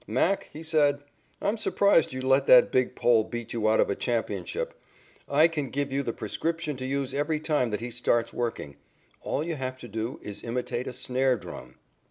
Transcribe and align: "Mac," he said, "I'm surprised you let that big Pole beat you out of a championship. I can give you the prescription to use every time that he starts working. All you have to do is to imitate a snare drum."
"Mac," 0.07 0.49
he 0.51 0.63
said, 0.63 1.03
"I'm 1.43 1.57
surprised 1.57 2.11
you 2.11 2.21
let 2.21 2.47
that 2.47 2.71
big 2.71 2.95
Pole 2.95 3.23
beat 3.23 3.53
you 3.53 3.69
out 3.69 3.79
of 3.79 3.87
a 3.91 3.95
championship. 3.95 4.73
I 5.29 5.47
can 5.47 5.69
give 5.69 5.91
you 5.91 6.01
the 6.01 6.11
prescription 6.11 6.75
to 6.77 6.85
use 6.87 7.13
every 7.13 7.39
time 7.39 7.69
that 7.69 7.81
he 7.81 7.91
starts 7.91 8.33
working. 8.33 8.77
All 9.21 9.43
you 9.43 9.57
have 9.57 9.77
to 9.77 9.87
do 9.87 10.19
is 10.23 10.41
to 10.41 10.47
imitate 10.47 10.87
a 10.87 10.93
snare 10.93 11.37
drum." 11.37 11.75